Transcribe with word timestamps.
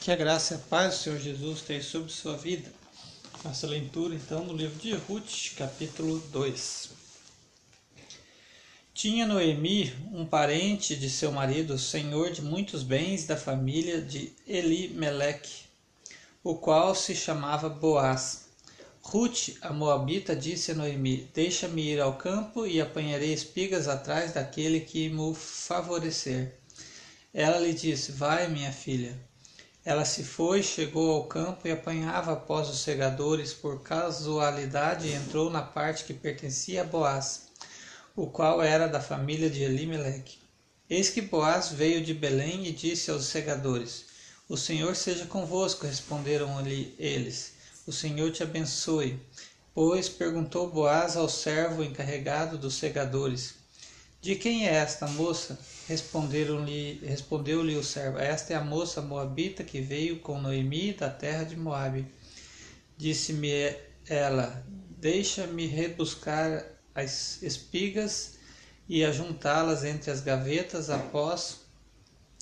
Que 0.00 0.10
a 0.10 0.16
graça 0.16 0.54
e 0.54 0.56
a 0.56 0.60
paz 0.60 0.94
do 0.94 1.02
Senhor 1.02 1.20
Jesus 1.20 1.60
tenha 1.60 1.82
sobre 1.82 2.10
sua 2.10 2.34
vida. 2.34 2.72
Nossa 3.44 3.66
leitura 3.66 4.14
então 4.14 4.42
no 4.46 4.56
livro 4.56 4.78
de 4.80 4.94
Ruth, 4.94 5.54
capítulo 5.58 6.18
2. 6.32 6.88
Tinha 8.94 9.26
Noemi 9.26 9.94
um 10.10 10.24
parente 10.24 10.96
de 10.96 11.10
seu 11.10 11.30
marido, 11.30 11.78
senhor 11.78 12.30
de 12.30 12.40
muitos 12.40 12.82
bens 12.82 13.26
da 13.26 13.36
família 13.36 14.00
de 14.00 14.32
Elimeleque, 14.46 15.64
o 16.42 16.54
qual 16.54 16.94
se 16.94 17.14
chamava 17.14 17.68
Boaz. 17.68 18.46
Ruth, 19.02 19.50
a 19.60 19.70
moabita, 19.70 20.34
disse 20.34 20.72
a 20.72 20.74
Noemi: 20.74 21.28
Deixa-me 21.34 21.82
ir 21.82 22.00
ao 22.00 22.16
campo 22.16 22.66
e 22.66 22.80
apanharei 22.80 23.34
espigas 23.34 23.86
atrás 23.86 24.32
daquele 24.32 24.80
que 24.80 25.10
me 25.10 25.34
favorecer. 25.34 26.58
Ela 27.34 27.58
lhe 27.58 27.74
disse: 27.74 28.12
Vai, 28.12 28.48
minha 28.48 28.72
filha. 28.72 29.28
Ela 29.84 30.04
se 30.04 30.22
foi, 30.22 30.62
chegou 30.62 31.10
ao 31.12 31.24
campo 31.24 31.66
e 31.66 31.70
apanhava 31.70 32.32
após 32.32 32.68
os 32.68 32.80
segadores. 32.80 33.54
Por 33.54 33.82
casualidade, 33.82 35.10
entrou 35.10 35.48
na 35.48 35.62
parte 35.62 36.04
que 36.04 36.12
pertencia 36.12 36.82
a 36.82 36.84
Boaz, 36.84 37.48
o 38.14 38.26
qual 38.26 38.62
era 38.62 38.86
da 38.86 39.00
família 39.00 39.48
de 39.48 39.62
Elimeleque. 39.62 40.38
Eis 40.88 41.08
que 41.08 41.22
Boaz 41.22 41.68
veio 41.68 42.04
de 42.04 42.12
Belém 42.12 42.66
e 42.66 42.72
disse 42.72 43.10
aos 43.10 43.24
segadores: 43.24 44.04
O 44.48 44.56
Senhor 44.56 44.94
seja 44.94 45.24
convosco, 45.24 45.86
responderam-lhe 45.86 46.94
eles. 46.98 47.54
O 47.86 47.92
Senhor 47.92 48.30
te 48.32 48.42
abençoe. 48.42 49.18
Pois 49.72 50.08
perguntou 50.08 50.68
Boaz 50.68 51.16
ao 51.16 51.28
servo 51.28 51.82
encarregado 51.82 52.58
dos 52.58 52.74
segadores: 52.74 53.54
De 54.22 54.36
quem 54.36 54.68
é 54.68 54.74
esta 54.74 55.06
moça? 55.06 55.58
Responderam-lhe, 55.88 57.00
respondeu-lhe 57.02 57.74
o 57.74 57.82
servo: 57.82 58.18
Esta 58.18 58.52
é 58.52 58.56
a 58.56 58.62
moça 58.62 59.00
moabita 59.00 59.64
que 59.64 59.80
veio 59.80 60.20
com 60.20 60.38
Noemi 60.38 60.92
da 60.92 61.08
terra 61.08 61.44
de 61.44 61.56
Moabe. 61.56 62.06
Disse-me 62.98 63.74
ela: 64.06 64.62
Deixa-me 64.98 65.64
rebuscar 65.64 66.66
as 66.94 67.42
espigas 67.42 68.34
e 68.86 69.02
ajuntá-las 69.06 69.84
entre 69.84 70.10
as 70.10 70.20
gavetas 70.20 70.90
após 70.90 71.60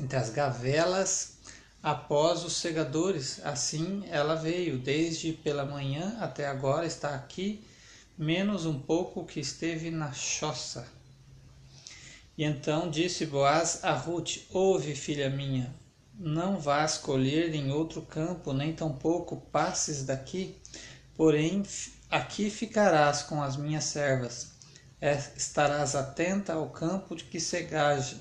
entre 0.00 0.16
as 0.16 0.28
gavelas 0.28 1.34
após 1.80 2.42
os 2.42 2.54
segadores. 2.54 3.40
Assim 3.44 4.02
ela 4.10 4.34
veio, 4.34 4.76
desde 4.76 5.34
pela 5.34 5.64
manhã 5.64 6.16
até 6.18 6.48
agora 6.48 6.84
está 6.84 7.14
aqui, 7.14 7.64
menos 8.18 8.66
um 8.66 8.80
pouco 8.80 9.24
que 9.24 9.38
esteve 9.38 9.88
na 9.88 10.12
choça. 10.12 10.98
E 12.36 12.44
então 12.44 12.90
disse 12.90 13.26
Boaz 13.26 13.80
a 13.82 13.92
Ruth: 13.92 14.38
Ouve, 14.50 14.94
filha 14.94 15.28
minha, 15.28 15.74
não 16.14 16.58
vás 16.58 16.98
colher 16.98 17.54
em 17.54 17.70
outro 17.70 18.02
campo, 18.02 18.52
nem 18.52 18.74
tampouco 18.74 19.36
passes 19.52 20.04
daqui, 20.04 20.56
porém 21.16 21.62
aqui 22.10 22.50
ficarás 22.50 23.22
com 23.22 23.42
as 23.42 23.56
minhas 23.56 23.84
servas. 23.84 24.50
Estarás 25.36 25.94
atenta 25.94 26.52
ao 26.52 26.68
campo 26.68 27.16
de 27.16 27.24
que 27.24 27.40
segaje, 27.40 28.20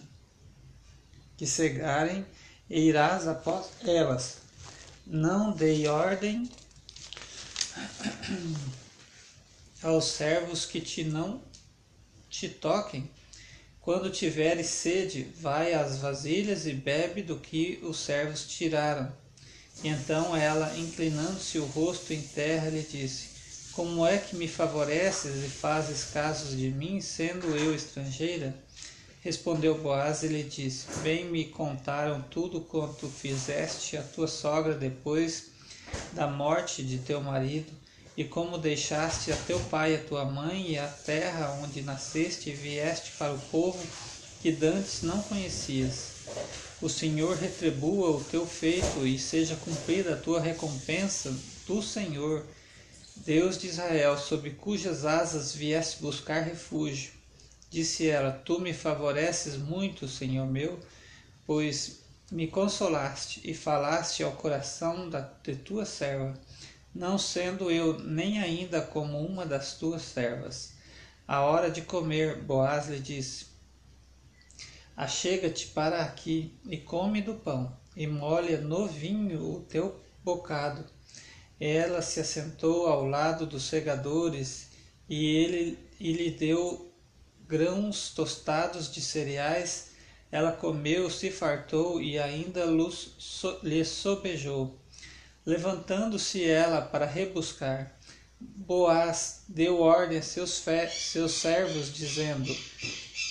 que 1.36 1.46
segarem, 1.46 2.26
e 2.70 2.80
irás 2.80 3.28
após 3.28 3.70
elas. 3.84 4.38
Não 5.06 5.52
dei 5.52 5.88
ordem 5.88 6.50
aos 9.84 10.06
servos 10.06 10.66
que 10.66 10.80
te 10.80 11.04
não 11.04 11.42
te 12.30 12.48
toquem, 12.48 13.12
quando 13.82 14.10
tiveres 14.10 14.68
sede, 14.68 15.28
vai 15.40 15.74
às 15.74 15.98
vasilhas 15.98 16.68
e 16.68 16.74
bebe 16.74 17.22
do 17.22 17.38
que 17.38 17.80
os 17.82 17.98
servos 18.00 18.46
tiraram. 18.46 19.12
E 19.82 19.88
então 19.88 20.36
ela, 20.36 20.78
inclinando-se 20.78 21.58
o 21.58 21.66
rosto 21.66 22.14
em 22.14 22.22
terra, 22.22 22.70
lhe 22.70 22.84
disse: 22.84 23.30
Como 23.74 24.06
é 24.06 24.18
que 24.18 24.36
me 24.36 24.48
favoreces 24.48 25.44
e 25.46 25.50
fazes 25.50 26.06
casos 26.12 26.58
de 26.58 26.70
mim, 26.70 27.00
sendo 27.00 27.56
eu 27.56 27.74
estrangeira? 27.74 28.54
Respondeu 29.22 29.78
Boaz 29.78 30.24
e 30.24 30.28
lhe 30.28 30.44
disse: 30.44 30.86
Bem 31.02 31.26
me 31.26 31.46
contaram 31.46 32.22
tudo 32.24 32.62
quanto 32.62 33.08
fizeste 33.08 33.96
a 33.96 34.04
tua 34.04 34.28
sogra 34.28 34.74
depois 34.74 35.52
da 36.12 36.28
morte 36.28 36.84
de 36.84 37.00
teu 37.00 37.22
marido 37.22 37.79
e 38.20 38.26
como 38.26 38.58
deixaste 38.58 39.32
a 39.32 39.36
teu 39.48 39.58
pai 39.72 39.96
a 39.96 40.04
tua 40.04 40.26
mãe 40.26 40.72
e 40.72 40.78
a 40.78 40.90
terra 40.90 41.58
onde 41.64 41.82
nasceste 41.82 42.50
e 42.50 42.54
vieste 42.54 43.14
para 43.18 43.32
o 43.32 43.40
povo 43.40 43.82
que 44.42 44.52
dantes 44.52 45.04
não 45.04 45.22
conhecias. 45.22 46.12
O 46.82 46.90
Senhor 46.90 47.38
retribua 47.38 48.10
o 48.10 48.22
teu 48.26 48.46
feito 48.46 49.08
e 49.08 49.18
seja 49.18 49.56
cumprida 49.56 50.16
a 50.16 50.18
tua 50.18 50.42
recompensa 50.42 51.34
do 51.66 51.82
Senhor, 51.82 52.46
Deus 53.16 53.58
de 53.58 53.68
Israel, 53.68 54.18
sob 54.18 54.50
cujas 54.50 55.06
asas 55.06 55.56
vieste 55.56 56.02
buscar 56.02 56.42
refúgio. 56.42 57.14
Disse 57.70 58.10
ela: 58.10 58.34
Tu 58.34 58.60
me 58.60 58.74
favoreces 58.74 59.56
muito, 59.56 60.10
Senhor 60.10 60.46
meu, 60.46 60.78
pois 61.48 62.02
me 62.30 62.48
consolaste 62.48 63.40
e 63.46 63.54
falaste 63.54 64.24
ao 64.24 64.34
coração 64.34 65.10
da, 65.10 65.22
de 65.42 65.56
tua 65.56 65.86
serva 65.86 66.38
não 66.94 67.18
sendo 67.18 67.70
eu 67.70 68.00
nem 68.00 68.40
ainda 68.40 68.82
como 68.82 69.20
uma 69.20 69.46
das 69.46 69.74
tuas 69.74 70.02
servas. 70.02 70.74
A 71.28 71.42
hora 71.42 71.70
de 71.70 71.82
comer, 71.82 72.42
Boaz 72.42 72.88
lhe 72.88 73.00
disse: 73.00 73.48
Achega-te 74.98 75.68
para 75.68 76.02
aqui 76.02 76.58
e 76.68 76.78
come 76.78 77.22
do 77.22 77.36
pão, 77.36 77.78
e 77.96 78.08
molha 78.08 78.60
no 78.60 78.88
vinho 78.88 79.56
o 79.56 79.62
teu 79.62 80.00
bocado. 80.24 80.86
Ela 81.60 82.02
se 82.02 82.20
assentou 82.20 82.88
ao 82.88 83.06
lado 83.06 83.46
dos 83.46 83.64
segadores, 83.64 84.70
e 85.08 85.26
ele 85.36 85.80
e 86.00 86.14
lhe 86.14 86.32
deu 86.32 86.92
grãos 87.48 88.12
tostados 88.14 88.92
de 88.92 89.02
cereais. 89.02 89.92
Ela 90.32 90.52
comeu, 90.52 91.10
se 91.10 91.32
fartou 91.32 92.02
e 92.02 92.20
ainda 92.20 92.66
lhe 93.64 93.86
sobejou. 93.86 94.80
Levantando-se 95.46 96.44
ela 96.44 96.82
para 96.82 97.06
rebuscar, 97.06 98.00
Boaz 98.42 99.42
deu 99.50 99.82
ordem 99.82 100.20
a 100.20 100.22
seus, 100.22 100.64
seus 100.92 101.34
servos, 101.34 101.94
dizendo: 101.94 102.56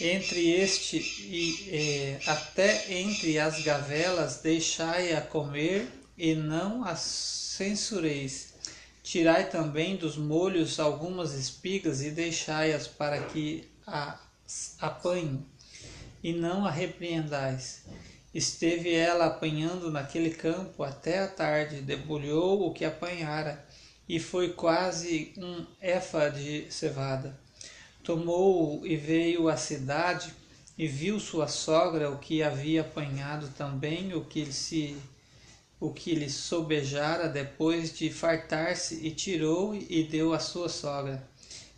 Entre 0.00 0.50
este 0.50 0.98
e 0.98 2.18
até 2.26 2.92
entre 2.92 3.38
as 3.38 3.62
gavelas 3.62 4.40
deixai-a 4.42 5.22
comer 5.22 5.88
e 6.16 6.34
não 6.34 6.84
as 6.84 7.00
censureis. 7.00 8.54
Tirai 9.02 9.48
também 9.48 9.96
dos 9.96 10.18
molhos 10.18 10.78
algumas 10.78 11.32
espigas 11.32 12.02
e 12.02 12.10
deixai-as 12.10 12.86
para 12.86 13.22
que 13.22 13.66
as 13.86 14.76
apanhem, 14.78 15.46
e 16.22 16.34
não 16.34 16.66
a 16.66 16.70
repreendais. 16.70 17.84
Esteve 18.34 18.92
ela 18.92 19.26
apanhando 19.26 19.90
naquele 19.90 20.30
campo 20.30 20.82
até 20.82 21.20
a 21.20 21.28
tarde, 21.28 21.80
debulhou 21.80 22.66
o 22.66 22.74
que 22.74 22.84
apanhara, 22.84 23.66
e 24.06 24.20
foi 24.20 24.52
quase 24.52 25.32
um 25.38 25.64
éfa 25.80 26.28
de 26.28 26.70
cevada. 26.70 27.38
Tomou-o 28.02 28.86
e 28.86 28.96
veio 28.96 29.48
à 29.48 29.56
cidade, 29.56 30.34
e 30.76 30.86
viu 30.86 31.18
sua 31.18 31.48
sogra 31.48 32.10
o 32.10 32.18
que 32.18 32.42
havia 32.42 32.82
apanhado 32.82 33.48
também, 33.56 34.14
o 34.14 34.24
que 34.24 34.52
se 34.52 34.96
o 35.80 35.92
que 35.92 36.14
lhe 36.14 36.28
sobejara 36.28 37.28
depois 37.28 37.96
de 37.96 38.10
fartar-se, 38.10 39.06
e 39.06 39.10
tirou 39.10 39.74
e 39.74 40.02
deu 40.04 40.34
à 40.34 40.38
sua 40.38 40.68
sogra. 40.68 41.26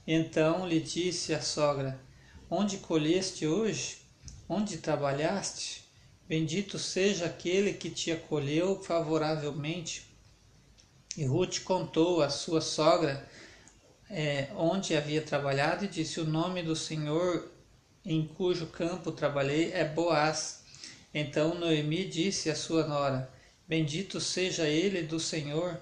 Então 0.06 0.66
lhe 0.66 0.80
disse 0.80 1.32
a 1.32 1.40
sogra: 1.40 2.00
Onde 2.50 2.78
colheste 2.78 3.46
hoje? 3.46 3.98
Onde 4.48 4.78
trabalhaste? 4.78 5.89
Bendito 6.30 6.78
seja 6.78 7.26
aquele 7.26 7.72
que 7.72 7.90
te 7.90 8.12
acolheu 8.12 8.80
favoravelmente. 8.80 10.06
E 11.16 11.24
Ruth 11.24 11.64
contou 11.64 12.22
à 12.22 12.30
sua 12.30 12.60
sogra 12.60 13.28
é, 14.08 14.46
onde 14.54 14.96
havia 14.96 15.22
trabalhado 15.22 15.84
e 15.84 15.88
disse: 15.88 16.20
O 16.20 16.24
nome 16.24 16.62
do 16.62 16.76
Senhor 16.76 17.50
em 18.04 18.24
cujo 18.24 18.68
campo 18.68 19.10
trabalhei 19.10 19.72
é 19.72 19.84
Boaz. 19.84 20.62
Então 21.12 21.56
Noemi 21.56 22.04
disse 22.04 22.48
à 22.48 22.54
sua 22.54 22.86
nora: 22.86 23.28
Bendito 23.66 24.20
seja 24.20 24.68
ele 24.68 25.02
do 25.02 25.18
Senhor, 25.18 25.80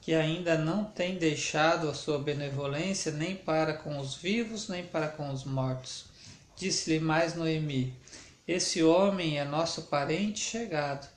que 0.00 0.14
ainda 0.14 0.56
não 0.56 0.82
tem 0.82 1.18
deixado 1.18 1.90
a 1.90 1.94
sua 1.94 2.18
benevolência 2.18 3.12
nem 3.12 3.36
para 3.36 3.74
com 3.74 3.98
os 3.98 4.14
vivos, 4.14 4.66
nem 4.66 4.82
para 4.82 5.08
com 5.08 5.30
os 5.30 5.44
mortos. 5.44 6.06
Disse-lhe 6.56 6.98
mais 6.98 7.34
Noemi: 7.34 7.94
esse 8.52 8.82
homem 8.82 9.38
é 9.38 9.44
nosso 9.44 9.82
parente 9.82 10.40
chegado 10.40 11.08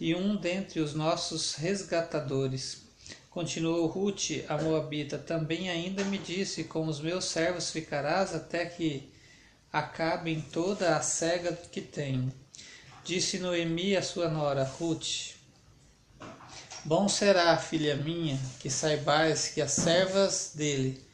e 0.00 0.14
um 0.14 0.34
dentre 0.34 0.80
os 0.80 0.94
nossos 0.94 1.54
resgatadores. 1.54 2.86
Continuou 3.28 3.86
Ruth, 3.86 4.42
a 4.48 4.56
Moabita, 4.56 5.18
também 5.18 5.68
ainda 5.68 6.02
me 6.04 6.16
disse: 6.16 6.64
Com 6.64 6.86
os 6.86 6.98
meus 6.98 7.26
servos 7.26 7.70
ficarás 7.70 8.34
até 8.34 8.64
que 8.64 9.12
acabem 9.70 10.40
toda 10.40 10.96
a 10.96 11.02
cega 11.02 11.52
que 11.52 11.82
tenho. 11.82 12.32
Disse 13.04 13.38
Noemi 13.38 13.94
a 13.94 14.02
sua 14.02 14.30
nora, 14.30 14.64
Ruth: 14.64 15.34
Bom 16.82 17.10
será, 17.10 17.58
filha 17.58 17.94
minha, 17.94 18.40
que 18.58 18.70
saibais 18.70 19.48
que 19.48 19.60
as 19.60 19.72
servas 19.72 20.52
dele, 20.54 21.04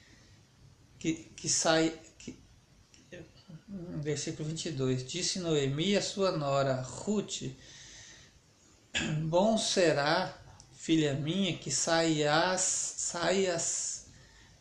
que, 0.96 1.12
que 1.36 1.48
sai. 1.48 1.92
Versículo 4.02 4.48
22. 4.48 5.06
Disse 5.06 5.38
Noemi 5.38 5.96
a 5.96 6.02
sua 6.02 6.32
nora, 6.32 6.80
Ruth: 6.80 7.42
Bom 9.22 9.58
será, 9.58 10.36
filha 10.72 11.14
minha, 11.14 11.56
que 11.56 11.70
saias, 11.70 12.60
saias 12.60 14.06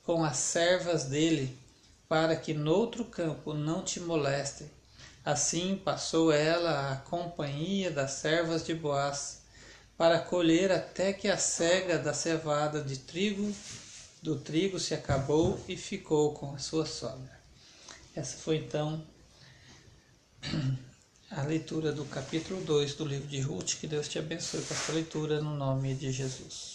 com 0.04 0.24
as 0.24 0.38
servas 0.38 1.06
dele, 1.06 1.58
para 2.08 2.36
que 2.36 2.54
noutro 2.54 3.06
campo 3.06 3.54
não 3.54 3.84
te 3.84 4.00
molestem 4.00 4.70
Assim 5.26 5.76
passou 5.76 6.32
ela 6.32 6.92
à 6.92 6.98
companhia 6.98 7.90
das 7.90 8.12
servas 8.12 8.64
de 8.64 8.76
Boaz, 8.76 9.42
para 9.98 10.20
colher 10.20 10.72
até 10.72 11.12
que 11.14 11.28
a 11.28 11.36
cega 11.36 11.98
da 11.98 12.14
cevada 12.14 12.80
de 12.80 13.00
trigo 13.00 13.52
do 14.22 14.38
trigo 14.38 14.80
se 14.80 14.94
acabou 14.94 15.60
e 15.68 15.76
ficou 15.76 16.36
com 16.36 16.54
a 16.54 16.60
sua 16.60 16.86
sogra. 16.86 17.40
Essa 18.16 18.38
foi 18.38 18.58
então 18.58 19.04
a 21.32 21.42
leitura 21.42 21.92
do 21.92 22.06
capítulo 22.06 22.62
2 22.62 22.94
do 22.94 23.04
livro 23.04 23.28
de 23.28 23.42
Ruth. 23.42 23.76
Que 23.80 23.88
Deus 23.88 24.08
te 24.08 24.18
abençoe 24.18 24.62
com 24.62 24.74
essa 24.74 24.94
leitura 24.94 25.42
no 25.42 25.54
nome 25.54 25.94
de 25.94 26.14
Jesus. 26.14 26.74